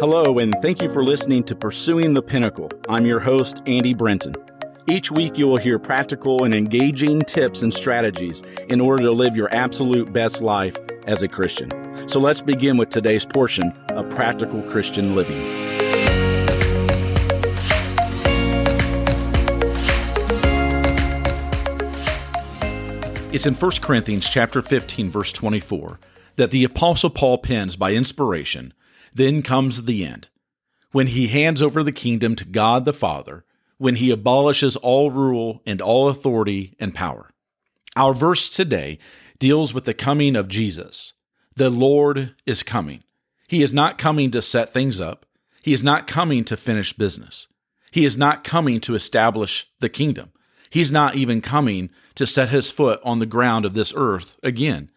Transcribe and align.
Hello, 0.00 0.38
and 0.38 0.54
thank 0.62 0.80
you 0.80 0.88
for 0.88 1.02
listening 1.02 1.42
to 1.42 1.56
Pursuing 1.56 2.14
the 2.14 2.22
Pinnacle. 2.22 2.70
I'm 2.88 3.04
your 3.04 3.18
host, 3.18 3.62
Andy 3.66 3.94
Brenton. 3.94 4.36
Each 4.86 5.10
week, 5.10 5.36
you 5.36 5.48
will 5.48 5.56
hear 5.56 5.76
practical 5.80 6.44
and 6.44 6.54
engaging 6.54 7.22
tips 7.22 7.62
and 7.62 7.74
strategies 7.74 8.44
in 8.68 8.80
order 8.80 9.02
to 9.02 9.10
live 9.10 9.34
your 9.34 9.52
absolute 9.52 10.12
best 10.12 10.40
life 10.40 10.76
as 11.08 11.24
a 11.24 11.28
Christian. 11.28 11.72
So 12.08 12.20
let's 12.20 12.40
begin 12.40 12.76
with 12.76 12.90
today's 12.90 13.26
portion 13.26 13.72
of 13.88 14.08
Practical 14.08 14.62
Christian 14.70 15.16
Living. 15.16 15.36
It's 23.32 23.46
in 23.46 23.54
1 23.54 23.70
Corinthians 23.82 24.30
chapter 24.30 24.62
15 24.62 25.10
verse 25.10 25.32
24 25.32 25.98
that 26.36 26.52
the 26.52 26.62
apostle 26.62 27.10
Paul 27.10 27.38
pens 27.38 27.74
by 27.74 27.94
inspiration 27.94 28.72
then 29.14 29.42
comes 29.42 29.84
the 29.84 30.04
end, 30.04 30.28
when 30.92 31.08
he 31.08 31.28
hands 31.28 31.62
over 31.62 31.82
the 31.82 31.92
kingdom 31.92 32.36
to 32.36 32.44
God 32.44 32.84
the 32.84 32.92
Father, 32.92 33.44
when 33.78 33.96
he 33.96 34.10
abolishes 34.10 34.76
all 34.76 35.10
rule 35.10 35.62
and 35.64 35.80
all 35.80 36.08
authority 36.08 36.74
and 36.80 36.94
power. 36.94 37.30
Our 37.96 38.14
verse 38.14 38.48
today 38.48 38.98
deals 39.38 39.72
with 39.72 39.84
the 39.84 39.94
coming 39.94 40.36
of 40.36 40.48
Jesus. 40.48 41.14
The 41.54 41.70
Lord 41.70 42.34
is 42.46 42.62
coming. 42.62 43.02
He 43.46 43.62
is 43.62 43.72
not 43.72 43.98
coming 43.98 44.30
to 44.32 44.42
set 44.42 44.72
things 44.72 45.00
up. 45.00 45.26
He 45.62 45.72
is 45.72 45.82
not 45.82 46.06
coming 46.06 46.44
to 46.44 46.56
finish 46.56 46.92
business. 46.92 47.46
He 47.90 48.04
is 48.04 48.16
not 48.16 48.44
coming 48.44 48.80
to 48.80 48.94
establish 48.94 49.68
the 49.80 49.88
kingdom. 49.88 50.32
He's 50.70 50.92
not 50.92 51.16
even 51.16 51.40
coming 51.40 51.90
to 52.14 52.26
set 52.26 52.50
his 52.50 52.70
foot 52.70 53.00
on 53.02 53.18
the 53.18 53.26
ground 53.26 53.64
of 53.64 53.74
this 53.74 53.92
earth 53.96 54.36
again. 54.42 54.90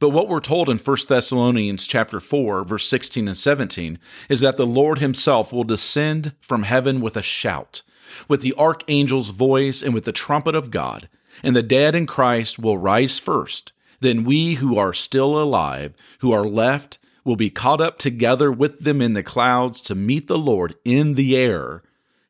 But 0.00 0.10
what 0.10 0.28
we're 0.28 0.40
told 0.40 0.68
in 0.68 0.78
1 0.78 0.96
Thessalonians 1.08 1.86
chapter 1.86 2.20
4 2.20 2.64
verse 2.64 2.88
16 2.88 3.26
and 3.26 3.36
17 3.36 3.98
is 4.28 4.40
that 4.40 4.56
the 4.56 4.66
Lord 4.66 4.98
himself 4.98 5.52
will 5.52 5.64
descend 5.64 6.34
from 6.40 6.62
heaven 6.62 7.00
with 7.00 7.16
a 7.16 7.22
shout, 7.22 7.82
with 8.28 8.42
the 8.42 8.54
archangel's 8.54 9.30
voice 9.30 9.82
and 9.82 9.92
with 9.92 10.04
the 10.04 10.12
trumpet 10.12 10.54
of 10.54 10.70
God, 10.70 11.08
and 11.42 11.56
the 11.56 11.62
dead 11.62 11.96
in 11.96 12.06
Christ 12.06 12.58
will 12.58 12.78
rise 12.78 13.18
first. 13.18 13.72
Then 14.00 14.22
we 14.22 14.54
who 14.54 14.78
are 14.78 14.94
still 14.94 15.40
alive, 15.40 15.94
who 16.20 16.30
are 16.30 16.46
left, 16.46 16.98
will 17.24 17.36
be 17.36 17.50
caught 17.50 17.80
up 17.80 17.98
together 17.98 18.52
with 18.52 18.80
them 18.80 19.02
in 19.02 19.14
the 19.14 19.24
clouds 19.24 19.80
to 19.82 19.94
meet 19.96 20.28
the 20.28 20.38
Lord 20.38 20.76
in 20.84 21.14
the 21.14 21.36
air, 21.36 21.82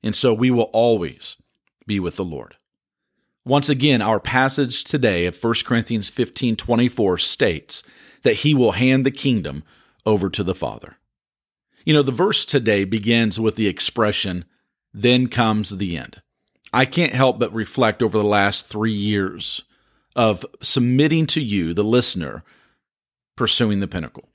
and 0.03 0.15
so 0.15 0.33
we 0.33 0.51
will 0.51 0.71
always 0.73 1.37
be 1.87 2.01
with 2.01 2.17
the 2.17 2.25
Lord. 2.25 2.57
Once 3.49 3.71
again, 3.71 4.03
our 4.03 4.21
passage 4.21 4.85
today 4.85 5.25
of 5.25 5.43
1 5.43 5.55
Corinthians 5.65 6.11
15 6.11 6.55
24 6.55 7.17
states 7.17 7.83
that 8.21 8.35
he 8.35 8.55
will 8.55 8.73
hand 8.73 9.07
the 9.07 9.11
kingdom 9.11 9.65
over 10.05 10.29
to 10.29 10.45
the 10.45 10.55
Father. 10.55 10.99
You 11.83 11.95
know, 11.95 12.03
the 12.03 12.13
verse 12.13 12.45
today 12.45 12.85
begins 12.85 13.41
with 13.41 13.57
the 13.57 13.67
expression, 13.67 14.45
then 14.93 15.29
comes 15.29 15.71
the 15.71 15.97
end. 15.97 16.21
I 16.75 16.85
can't 16.85 17.15
help 17.15 17.39
but 17.39 17.51
reflect 17.55 18.03
over 18.03 18.19
the 18.19 18.25
last 18.25 18.67
three 18.67 18.93
years 18.93 19.63
of 20.15 20.45
submitting 20.61 21.27
to 21.29 21.41
you, 21.41 21.73
the 21.73 21.83
listener, 21.83 22.45
pursuing 23.35 23.81
the 23.81 23.89
pinnacle. 23.89 24.29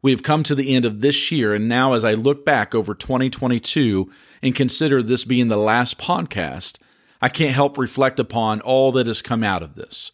We 0.00 0.12
have 0.12 0.22
come 0.22 0.44
to 0.44 0.54
the 0.54 0.74
end 0.74 0.86
of 0.86 1.02
this 1.02 1.30
year, 1.30 1.52
and 1.52 1.68
now 1.68 1.92
as 1.92 2.04
I 2.04 2.14
look 2.14 2.46
back 2.46 2.74
over 2.74 2.94
2022 2.94 4.10
and 4.40 4.54
consider 4.54 5.02
this 5.02 5.26
being 5.26 5.48
the 5.48 5.58
last 5.58 5.98
podcast, 5.98 6.78
I 7.22 7.28
can't 7.28 7.54
help 7.54 7.76
reflect 7.76 8.18
upon 8.18 8.60
all 8.60 8.92
that 8.92 9.06
has 9.06 9.20
come 9.20 9.44
out 9.44 9.62
of 9.62 9.74
this. 9.74 10.12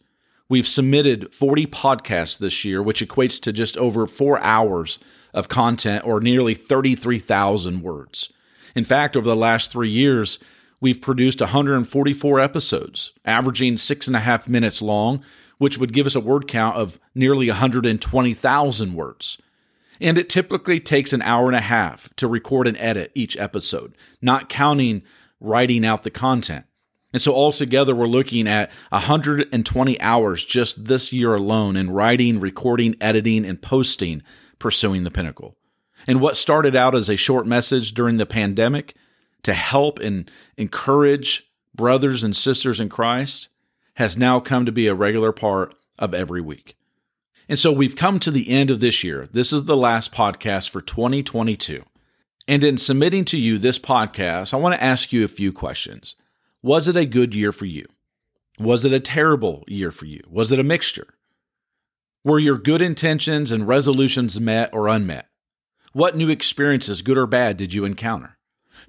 We've 0.49 0.67
submitted 0.67 1.33
40 1.33 1.67
podcasts 1.67 2.39
this 2.39 2.65
year, 2.65 2.83
which 2.83 3.07
equates 3.07 3.41
to 3.43 3.53
just 3.53 3.77
over 3.77 4.07
four 4.07 4.39
hours 4.41 4.99
of 5.35 5.49
content 5.49 6.05
or 6.05 6.21
nearly 6.21 6.55
33,000 6.55 7.83
words. 7.83 8.33
In 8.75 8.85
fact, 8.85 9.17
over 9.17 9.29
the 9.29 9.37
last 9.37 9.71
three 9.71 9.91
years, 9.91 10.39
we've 10.81 11.01
produced 11.01 11.41
144 11.41 12.41
episodes, 12.41 13.13
averaging 13.25 13.77
six 13.77 14.07
and 14.07 14.17
a 14.17 14.21
half 14.21 14.49
minutes 14.49 14.81
long, 14.81 15.25
which 15.59 15.79
would 15.79 15.93
give 15.93 16.07
us 16.07 16.15
a 16.15 16.21
word 16.21 16.47
count 16.47 16.77
of 16.77 16.99
nearly 17.15 17.49
120,000 17.49 18.95
words. 18.95 19.39
And 20.01 20.19
it 20.19 20.29
typically 20.29 20.79
takes 20.79 21.13
an 21.13 21.23
hour 21.23 21.47
and 21.47 21.57
a 21.57 21.61
half 21.61 22.15
to 22.17 22.29
record 22.29 22.67
and 22.67 22.77
edit 22.77 23.11
each 23.15 23.37
episode, 23.37 23.97
not 24.21 24.49
counting 24.49 25.03
writing 25.41 25.85
out 25.85 26.05
the 26.05 26.11
content. 26.11 26.67
And 27.13 27.23
so 27.23 27.35
altogether, 27.35 27.95
we're 27.95 28.07
looking 28.07 28.47
at 28.49 28.71
120 28.91 30.01
hours 30.01 30.45
just 30.45 30.87
this 30.87 31.13
year 31.13 31.35
alone 31.35 31.77
in 31.77 31.91
writing, 31.91 32.41
recording, 32.41 32.97
editing, 33.01 33.45
and 33.45 33.63
posting 33.63 34.23
Pursuing 34.59 35.05
the 35.05 35.11
Pinnacle. 35.11 35.57
And 36.07 36.21
what 36.21 36.37
started 36.37 36.77
out 36.77 36.95
as 36.95 37.09
a 37.09 37.17
short 37.17 37.47
message 37.47 37.93
during 37.93 38.17
the 38.17 38.27
pandemic 38.27 38.95
to 39.43 39.55
help 39.55 39.99
and 39.99 40.31
encourage 40.57 41.51
brothers 41.75 42.25
and 42.25 42.35
sisters 42.35 42.81
in 42.81 42.89
Christ 42.89 43.49
has 43.95 44.17
now 44.17 44.41
come 44.41 44.67
to 44.67 44.73
be 44.73 44.87
a 44.87 44.95
regular 44.95 45.33
part 45.33 45.75
of 45.99 46.15
every 46.15 46.41
week. 46.41 46.77
And 47.49 47.59
so 47.59 47.73
we've 47.73 47.97
come 47.97 48.19
to 48.21 48.31
the 48.31 48.51
end 48.51 48.71
of 48.71 48.81
this 48.81 49.05
year. 49.05 49.29
This 49.31 49.53
is 49.53 49.65
the 49.65 49.77
last 49.77 50.13
podcast 50.13 50.71
for 50.71 50.81
2022. 50.81 51.85
And 52.49 52.65
in 52.65 52.77
submitting 52.77 53.25
to 53.27 53.39
you 53.39 53.59
this 53.59 53.79
podcast, 53.79 54.53
I 54.53 54.57
want 54.57 54.75
to 54.75 54.83
ask 54.83 55.13
you 55.13 55.25
a 55.25 55.29
few 55.29 55.53
questions. 55.53 56.17
Was 56.63 56.89
it 56.89 56.97
a 56.97 57.05
good 57.05 57.35
year 57.35 57.53
for 57.53 57.67
you? 57.67 57.87
Was 58.59 58.85
it 58.85 58.93
a 58.93 59.01
terrible 59.01 59.65
year 59.69 59.91
for 59.91 60.07
you? 60.07 60.23
Was 60.29 60.53
it 60.53 60.59
a 60.59 60.65
mixture? 60.65 61.15
Were 62.25 62.39
your 62.39 62.59
good 62.59 62.83
intentions 62.83 63.53
and 63.53 63.69
resolutions 63.69 64.41
met 64.41 64.71
or 64.73 64.89
unmet? 64.89 65.29
What 65.93 66.17
new 66.17 66.29
experiences, 66.29 67.03
good 67.03 67.17
or 67.17 67.27
bad, 67.27 67.57
did 67.57 67.73
you 67.73 67.85
encounter? 67.85 68.37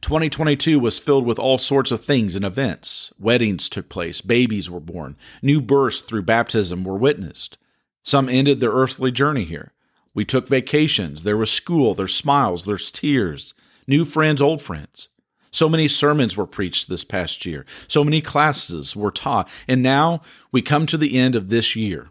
2022 0.02 0.80
was 0.80 1.00
filled 1.00 1.26
with 1.26 1.40
all 1.40 1.58
sorts 1.58 1.92
of 1.92 2.04
things 2.04 2.36
and 2.36 2.46
events. 2.46 3.14
Weddings 3.20 3.70
took 3.70 3.90
place, 3.90 4.22
babies 4.22 4.70
were 4.70 4.80
born, 4.80 5.18
new 5.42 5.62
births 5.62 6.02
through 6.02 6.24
baptism 6.24 6.84
were 6.84 6.98
witnessed. 6.98 7.58
Some 8.04 8.30
ended 8.30 8.60
their 8.60 8.72
earthly 8.72 9.12
journey 9.12 9.44
here. 9.44 9.74
We 10.14 10.26
took 10.26 10.48
vacations. 10.48 11.24
There 11.24 11.38
was 11.38 11.52
school, 11.52 11.94
there's 11.94 12.16
smiles, 12.16 12.66
there's 12.66 12.92
tears, 12.92 13.54
new 13.86 14.04
friends, 14.06 14.42
old 14.42 14.62
friends. 14.62 15.10
So 15.58 15.68
many 15.68 15.88
sermons 15.88 16.38
were 16.38 16.46
preached 16.46 16.88
this 16.88 17.04
past 17.04 17.44
year. 17.44 17.66
So 17.88 18.04
many 18.04 18.22
classes 18.22 18.96
were 18.96 19.10
taught. 19.10 19.50
And 19.68 19.82
now 19.82 20.22
we 20.52 20.62
come 20.62 20.86
to 20.86 21.00
the 21.00 21.18
end 21.18 21.34
of 21.34 21.50
this 21.50 21.76
year. 21.76 22.10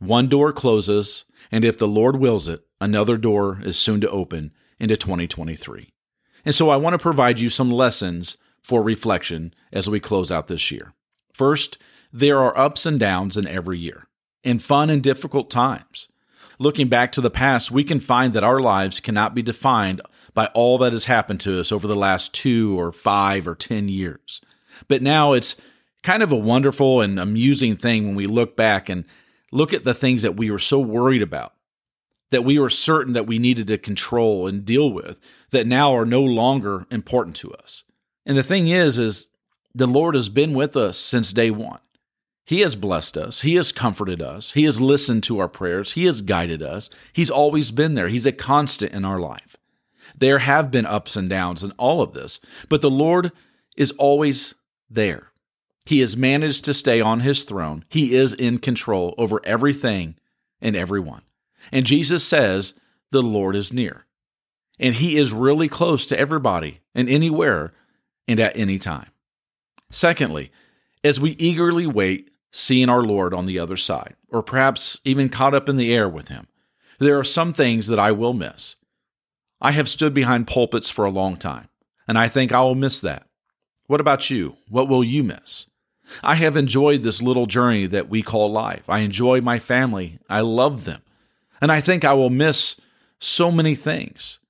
One 0.00 0.26
door 0.26 0.52
closes, 0.52 1.24
and 1.52 1.64
if 1.64 1.78
the 1.78 1.86
Lord 1.86 2.16
wills 2.16 2.48
it, 2.48 2.66
another 2.80 3.16
door 3.16 3.60
is 3.62 3.78
soon 3.78 4.00
to 4.00 4.10
open 4.10 4.50
into 4.80 4.96
2023. 4.96 5.92
And 6.44 6.56
so 6.56 6.70
I 6.70 6.76
want 6.76 6.94
to 6.94 6.98
provide 6.98 7.38
you 7.38 7.50
some 7.50 7.70
lessons 7.70 8.36
for 8.64 8.82
reflection 8.82 9.54
as 9.72 9.88
we 9.88 10.00
close 10.00 10.32
out 10.32 10.48
this 10.48 10.72
year. 10.72 10.92
First, 11.32 11.78
there 12.12 12.40
are 12.40 12.58
ups 12.58 12.84
and 12.84 12.98
downs 12.98 13.36
in 13.36 13.46
every 13.46 13.78
year, 13.78 14.08
in 14.42 14.58
fun 14.58 14.90
and 14.90 15.00
difficult 15.04 15.52
times. 15.52 16.08
Looking 16.58 16.88
back 16.88 17.12
to 17.12 17.20
the 17.20 17.30
past, 17.30 17.70
we 17.70 17.84
can 17.84 18.00
find 18.00 18.32
that 18.32 18.42
our 18.42 18.58
lives 18.60 18.98
cannot 18.98 19.36
be 19.36 19.42
defined 19.42 20.00
by 20.34 20.46
all 20.54 20.78
that 20.78 20.92
has 20.92 21.04
happened 21.04 21.40
to 21.40 21.60
us 21.60 21.72
over 21.72 21.86
the 21.86 21.96
last 21.96 22.32
two 22.34 22.78
or 22.78 22.92
five 22.92 23.46
or 23.46 23.54
10 23.54 23.88
years. 23.88 24.40
But 24.88 25.02
now 25.02 25.32
it's 25.32 25.56
kind 26.02 26.22
of 26.22 26.32
a 26.32 26.36
wonderful 26.36 27.00
and 27.00 27.18
amusing 27.18 27.76
thing 27.76 28.06
when 28.06 28.14
we 28.14 28.26
look 28.26 28.56
back 28.56 28.88
and 28.88 29.04
look 29.50 29.72
at 29.72 29.84
the 29.84 29.94
things 29.94 30.22
that 30.22 30.36
we 30.36 30.50
were 30.50 30.58
so 30.58 30.80
worried 30.80 31.22
about, 31.22 31.54
that 32.30 32.44
we 32.44 32.58
were 32.58 32.70
certain 32.70 33.12
that 33.12 33.26
we 33.26 33.38
needed 33.38 33.66
to 33.68 33.78
control 33.78 34.46
and 34.46 34.64
deal 34.64 34.90
with, 34.90 35.20
that 35.50 35.66
now 35.66 35.94
are 35.94 36.06
no 36.06 36.22
longer 36.22 36.86
important 36.90 37.36
to 37.36 37.52
us. 37.52 37.84
And 38.24 38.36
the 38.36 38.42
thing 38.42 38.68
is, 38.68 38.98
is 38.98 39.28
the 39.74 39.86
Lord 39.86 40.14
has 40.14 40.28
been 40.28 40.54
with 40.54 40.76
us 40.76 40.98
since 40.98 41.32
day 41.32 41.50
one. 41.50 41.80
He 42.44 42.60
has 42.60 42.74
blessed 42.74 43.16
us. 43.16 43.42
He 43.42 43.54
has 43.54 43.70
comforted 43.70 44.20
us. 44.20 44.52
He 44.52 44.64
has 44.64 44.80
listened 44.80 45.22
to 45.24 45.38
our 45.38 45.48
prayers. 45.48 45.92
He 45.92 46.06
has 46.06 46.22
guided 46.22 46.62
us. 46.62 46.90
He's 47.12 47.30
always 47.30 47.70
been 47.70 47.94
there. 47.94 48.08
He's 48.08 48.26
a 48.26 48.32
constant 48.32 48.92
in 48.92 49.04
our 49.04 49.20
life. 49.20 49.56
There 50.16 50.40
have 50.40 50.70
been 50.70 50.86
ups 50.86 51.16
and 51.16 51.28
downs 51.28 51.62
in 51.62 51.72
all 51.72 52.02
of 52.02 52.12
this, 52.12 52.40
but 52.68 52.80
the 52.80 52.90
Lord 52.90 53.32
is 53.76 53.92
always 53.92 54.54
there. 54.90 55.32
He 55.84 56.00
has 56.00 56.16
managed 56.16 56.64
to 56.66 56.74
stay 56.74 57.00
on 57.00 57.20
his 57.20 57.42
throne. 57.42 57.84
He 57.88 58.14
is 58.14 58.34
in 58.34 58.58
control 58.58 59.14
over 59.18 59.40
everything 59.44 60.16
and 60.60 60.76
everyone. 60.76 61.22
And 61.72 61.86
Jesus 61.86 62.24
says, 62.24 62.74
The 63.10 63.22
Lord 63.22 63.56
is 63.56 63.72
near. 63.72 64.06
And 64.78 64.96
he 64.96 65.16
is 65.16 65.32
really 65.32 65.68
close 65.68 66.06
to 66.06 66.18
everybody 66.18 66.80
and 66.94 67.08
anywhere 67.08 67.72
and 68.26 68.40
at 68.40 68.56
any 68.56 68.78
time. 68.78 69.10
Secondly, 69.90 70.50
as 71.04 71.20
we 71.20 71.32
eagerly 71.32 71.86
wait, 71.86 72.30
seeing 72.50 72.88
our 72.88 73.02
Lord 73.02 73.34
on 73.34 73.46
the 73.46 73.58
other 73.58 73.76
side, 73.76 74.14
or 74.28 74.42
perhaps 74.42 74.98
even 75.04 75.28
caught 75.28 75.54
up 75.54 75.68
in 75.68 75.76
the 75.76 75.92
air 75.92 76.08
with 76.08 76.28
him, 76.28 76.46
there 76.98 77.18
are 77.18 77.24
some 77.24 77.52
things 77.52 77.86
that 77.88 77.98
I 77.98 78.12
will 78.12 78.34
miss. 78.34 78.76
I 79.64 79.70
have 79.70 79.88
stood 79.88 80.12
behind 80.12 80.48
pulpits 80.48 80.90
for 80.90 81.04
a 81.04 81.10
long 81.10 81.36
time, 81.36 81.68
and 82.08 82.18
I 82.18 82.26
think 82.26 82.50
I 82.50 82.60
will 82.60 82.74
miss 82.74 83.00
that. 83.00 83.28
What 83.86 84.00
about 84.00 84.28
you? 84.28 84.56
What 84.68 84.88
will 84.88 85.04
you 85.04 85.22
miss? 85.22 85.66
I 86.24 86.34
have 86.34 86.56
enjoyed 86.56 87.04
this 87.04 87.22
little 87.22 87.46
journey 87.46 87.86
that 87.86 88.08
we 88.08 88.22
call 88.22 88.50
life. 88.50 88.82
I 88.88 88.98
enjoy 88.98 89.40
my 89.40 89.60
family. 89.60 90.18
I 90.28 90.40
love 90.40 90.84
them. 90.84 91.02
And 91.60 91.70
I 91.70 91.80
think 91.80 92.04
I 92.04 92.12
will 92.12 92.28
miss 92.28 92.80
so 93.20 93.52
many 93.52 93.76
things. 93.76 94.40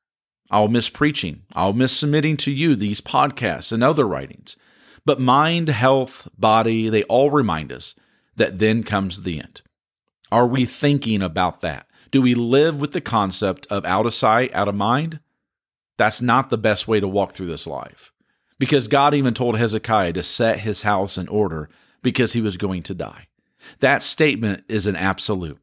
I'll 0.50 0.68
miss 0.68 0.88
preaching. 0.88 1.42
I'll 1.52 1.74
miss 1.74 1.94
submitting 1.94 2.38
to 2.38 2.50
you 2.50 2.74
these 2.74 3.02
podcasts 3.02 3.70
and 3.70 3.84
other 3.84 4.06
writings. 4.06 4.56
But 5.04 5.20
mind, 5.20 5.68
health, 5.68 6.26
body, 6.38 6.88
they 6.88 7.02
all 7.04 7.30
remind 7.30 7.70
us 7.70 7.94
that 8.36 8.58
then 8.58 8.82
comes 8.82 9.22
the 9.22 9.38
end. 9.38 9.60
Are 10.30 10.46
we 10.46 10.64
thinking 10.64 11.20
about 11.20 11.60
that? 11.60 11.86
Do 12.12 12.22
we 12.22 12.34
live 12.34 12.80
with 12.80 12.92
the 12.92 13.00
concept 13.00 13.66
of 13.66 13.84
out 13.84 14.06
of 14.06 14.14
sight, 14.14 14.54
out 14.54 14.68
of 14.68 14.76
mind? 14.76 15.18
That's 15.96 16.22
not 16.22 16.50
the 16.50 16.58
best 16.58 16.86
way 16.86 17.00
to 17.00 17.08
walk 17.08 17.32
through 17.32 17.48
this 17.48 17.66
life. 17.66 18.12
Because 18.58 18.86
God 18.86 19.14
even 19.14 19.34
told 19.34 19.58
Hezekiah 19.58 20.12
to 20.12 20.22
set 20.22 20.60
his 20.60 20.82
house 20.82 21.18
in 21.18 21.26
order 21.26 21.68
because 22.02 22.34
he 22.34 22.40
was 22.40 22.56
going 22.56 22.84
to 22.84 22.94
die. 22.94 23.26
That 23.80 24.02
statement 24.02 24.62
is 24.68 24.86
an 24.86 24.94
absolute. 24.94 25.58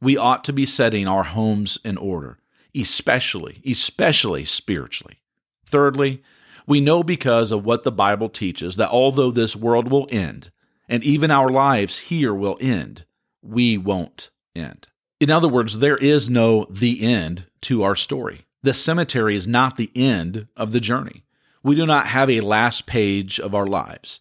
We 0.00 0.16
ought 0.16 0.44
to 0.44 0.52
be 0.52 0.66
setting 0.66 1.08
our 1.08 1.24
homes 1.24 1.78
in 1.84 1.96
order 1.96 2.38
especially, 2.74 3.62
especially 3.66 4.44
spiritually. 4.44 5.20
Thirdly, 5.66 6.22
we 6.66 6.80
know 6.80 7.02
because 7.02 7.52
of 7.52 7.64
what 7.64 7.82
the 7.82 7.92
Bible 7.92 8.28
teaches 8.28 8.76
that 8.76 8.90
although 8.90 9.30
this 9.30 9.56
world 9.56 9.90
will 9.90 10.06
end, 10.10 10.50
and 10.88 11.02
even 11.02 11.30
our 11.30 11.48
lives 11.48 11.98
here 11.98 12.34
will 12.34 12.58
end, 12.60 13.04
we 13.42 13.76
won't 13.76 14.30
end. 14.54 14.88
In 15.22 15.30
other 15.30 15.46
words, 15.46 15.78
there 15.78 15.98
is 15.98 16.28
no 16.28 16.66
the 16.68 17.00
end 17.00 17.46
to 17.60 17.84
our 17.84 17.94
story. 17.94 18.44
The 18.64 18.74
cemetery 18.74 19.36
is 19.36 19.46
not 19.46 19.76
the 19.76 19.92
end 19.94 20.48
of 20.56 20.72
the 20.72 20.80
journey. 20.80 21.22
We 21.62 21.76
do 21.76 21.86
not 21.86 22.08
have 22.08 22.28
a 22.28 22.40
last 22.40 22.86
page 22.86 23.38
of 23.38 23.54
our 23.54 23.68
lives. 23.68 24.18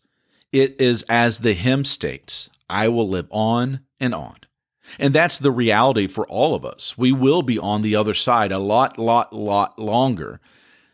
It 0.52 0.80
is 0.80 1.02
as 1.10 1.40
the 1.40 1.54
hymn 1.54 1.86
states, 1.86 2.52
I 2.70 2.88
will 2.88 3.10
live 3.10 3.26
on 3.32 3.80
and 4.00 4.14
on. 4.14 4.36
And 5.00 5.12
that's 5.12 5.40
the 5.40 5.50
reality 5.50 6.06
for 6.06 6.28
all 6.28 6.54
of 6.54 6.64
us. 6.64 7.00
We 7.00 7.12
will 7.12 7.42
be 7.42 7.58
on 7.58 7.82
the 7.82 7.96
other 7.96 8.14
side 8.14 8.52
a 8.52 8.60
lot, 8.60 9.00
lot, 9.00 9.34
lot 9.34 9.80
longer 9.80 10.40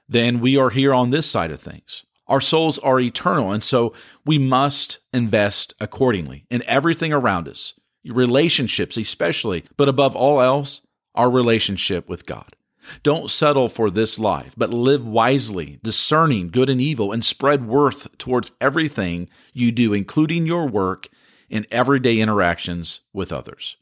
than 0.07 0.39
we 0.39 0.56
are 0.56 0.69
here 0.69 0.94
on 0.94 1.09
this 1.09 1.30
side 1.30 1.51
of 1.51 1.59
things. 1.59 2.06
Our 2.27 2.39
souls 2.39 2.77
are 2.77 3.01
eternal, 3.01 3.51
and 3.51 3.62
so 3.62 3.92
we 4.25 4.39
must 4.39 5.00
invest 5.12 5.74
accordingly 5.81 6.45
in 6.50 6.63
everything 6.65 7.12
around 7.12 7.50
us, 7.50 7.74
relationships 8.09 8.98
especially, 8.98 9.63
but 9.75 9.89
above 9.89 10.15
all 10.15 10.42
else, 10.42 10.81
our 11.15 11.30
relationship 11.30 12.07
with 12.07 12.25
God. 12.25 12.56
Don't 13.04 13.30
settle 13.30 13.69
for 13.69 13.89
this 13.89 14.18
life, 14.18 14.54
but 14.56 14.69
live 14.69 15.06
wisely, 15.06 15.80
discerning 15.83 16.50
good 16.50 16.69
and 16.69 16.80
evil, 16.80 17.12
and 17.12 17.24
spread 17.24 17.68
worth 17.68 18.18
towards 18.18 18.51
everything 18.62 19.27
you 19.54 19.71
do, 19.71 19.94
including 19.94 20.45
your 20.45 20.68
work 20.68 21.09
and 21.50 21.68
everyday 21.71 22.19
interactions 22.19 23.01
with 23.13 23.31
others. 23.31 23.77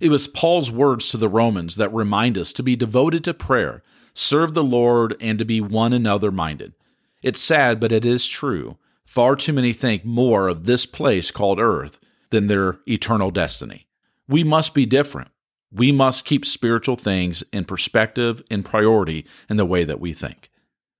It 0.00 0.10
was 0.10 0.28
Paul's 0.28 0.70
words 0.70 1.08
to 1.10 1.16
the 1.16 1.28
Romans 1.28 1.76
that 1.76 1.92
remind 1.92 2.36
us 2.36 2.52
to 2.54 2.62
be 2.62 2.76
devoted 2.76 3.24
to 3.24 3.34
prayer, 3.34 3.82
serve 4.12 4.54
the 4.54 4.64
Lord, 4.64 5.16
and 5.20 5.38
to 5.38 5.44
be 5.44 5.60
one 5.60 5.92
another 5.92 6.30
minded. 6.30 6.74
It's 7.22 7.40
sad, 7.40 7.80
but 7.80 7.92
it 7.92 8.04
is 8.04 8.26
true. 8.26 8.76
Far 9.04 9.36
too 9.36 9.52
many 9.52 9.72
think 9.72 10.04
more 10.04 10.48
of 10.48 10.64
this 10.64 10.86
place 10.86 11.30
called 11.30 11.60
earth 11.60 12.00
than 12.34 12.48
their 12.48 12.80
eternal 12.86 13.30
destiny. 13.30 13.86
We 14.28 14.44
must 14.44 14.74
be 14.74 14.86
different. 14.86 15.30
We 15.72 15.92
must 15.92 16.24
keep 16.24 16.44
spiritual 16.44 16.96
things 16.96 17.42
in 17.52 17.64
perspective 17.64 18.42
and 18.50 18.64
priority 18.64 19.26
in 19.48 19.56
the 19.56 19.64
way 19.64 19.84
that 19.84 20.00
we 20.00 20.12
think. 20.12 20.50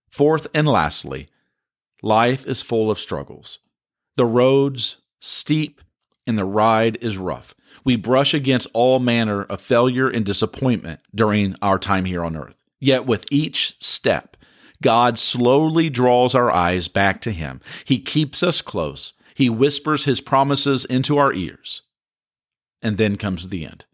Fourth 0.08 0.46
and 0.54 0.66
lastly, 0.66 1.28
life 2.02 2.46
is 2.46 2.62
full 2.62 2.90
of 2.90 2.98
struggles. 2.98 3.58
The 4.16 4.26
roads 4.26 4.96
steep 5.20 5.81
and 6.26 6.38
the 6.38 6.44
ride 6.44 6.98
is 7.00 7.19
rough 7.19 7.54
we 7.84 7.96
brush 7.96 8.34
against 8.34 8.66
all 8.72 8.98
manner 8.98 9.42
of 9.44 9.60
failure 9.60 10.08
and 10.08 10.25
disappointment 10.25 11.00
during 11.14 11.54
our 11.60 11.78
time 11.78 12.06
here 12.06 12.25
on 12.25 12.36
earth. 12.36 12.56
Yet 12.81 13.06
with 13.06 13.26
each 13.31 13.76
step, 13.81 14.36
God 14.82 15.19
slowly 15.19 15.90
draws 15.90 16.34
our 16.34 16.50
eyes 16.50 16.88
back 16.88 17.20
to 17.22 17.32
Him. 17.32 17.60
He 17.84 17.98
keeps 17.98 18.42
us 18.42 18.60
close. 18.60 19.12
He 19.34 19.50
whispers 19.50 20.04
His 20.04 20.20
promises 20.20 20.84
into 20.84 21.19
our 21.19 21.32
ears. 21.32 21.82
And 22.81 22.98
then 22.98 23.16
comes 23.16 23.48
the 23.48 23.64
end. 23.64 23.86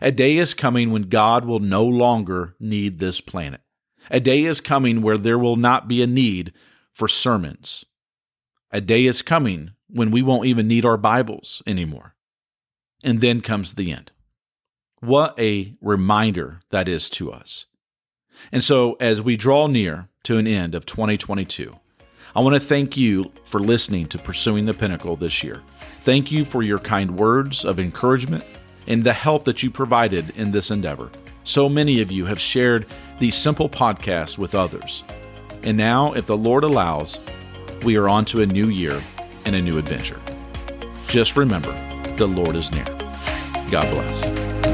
A 0.00 0.12
day 0.12 0.36
is 0.36 0.54
coming 0.54 0.92
when 0.92 1.02
God 1.02 1.44
will 1.44 1.58
no 1.58 1.84
longer 1.84 2.54
need 2.60 2.98
this 2.98 3.20
planet. 3.20 3.60
A 4.10 4.20
day 4.20 4.44
is 4.44 4.60
coming 4.60 5.02
where 5.02 5.18
there 5.18 5.38
will 5.38 5.56
not 5.56 5.88
be 5.88 6.02
a 6.02 6.06
need 6.06 6.52
for 6.92 7.08
sermons. 7.08 7.84
A 8.70 8.80
day 8.80 9.04
is 9.06 9.20
coming 9.20 9.72
when 9.88 10.10
we 10.10 10.22
won't 10.22 10.46
even 10.46 10.68
need 10.68 10.84
our 10.84 10.96
Bibles 10.96 11.62
anymore 11.66 12.14
and 13.02 13.20
then 13.20 13.40
comes 13.40 13.74
the 13.74 13.92
end. 13.92 14.12
What 15.00 15.38
a 15.38 15.74
reminder 15.80 16.60
that 16.70 16.88
is 16.88 17.08
to 17.10 17.32
us. 17.32 17.66
And 18.52 18.62
so, 18.62 18.96
as 19.00 19.20
we 19.20 19.36
draw 19.36 19.66
near 19.66 20.08
to 20.24 20.38
an 20.38 20.46
end 20.46 20.74
of 20.74 20.86
2022, 20.86 21.76
I 22.34 22.40
want 22.40 22.54
to 22.54 22.60
thank 22.60 22.96
you 22.96 23.32
for 23.44 23.58
listening 23.58 24.06
to 24.08 24.18
Pursuing 24.18 24.66
the 24.66 24.74
Pinnacle 24.74 25.16
this 25.16 25.42
year. 25.42 25.62
Thank 26.02 26.30
you 26.30 26.44
for 26.44 26.62
your 26.62 26.78
kind 26.78 27.16
words 27.16 27.64
of 27.64 27.80
encouragement 27.80 28.44
and 28.86 29.02
the 29.02 29.12
help 29.12 29.44
that 29.44 29.62
you 29.62 29.70
provided 29.70 30.30
in 30.36 30.52
this 30.52 30.70
endeavor. 30.70 31.10
So 31.42 31.68
many 31.68 32.00
of 32.00 32.12
you 32.12 32.26
have 32.26 32.40
shared 32.40 32.86
these 33.18 33.34
simple 33.34 33.68
podcasts 33.68 34.38
with 34.38 34.54
others. 34.54 35.02
And 35.64 35.76
now, 35.76 36.12
if 36.12 36.26
the 36.26 36.36
Lord 36.36 36.62
allows, 36.62 37.18
we 37.84 37.96
are 37.96 38.08
on 38.08 38.24
to 38.26 38.42
a 38.42 38.46
new 38.46 38.68
year 38.68 39.02
and 39.44 39.56
a 39.56 39.60
new 39.60 39.76
adventure. 39.76 40.20
Just 41.08 41.36
remember, 41.36 41.72
the 42.14 42.28
Lord 42.28 42.54
is 42.54 42.70
near. 42.72 42.84
God 43.70 43.90
bless. 43.90 44.69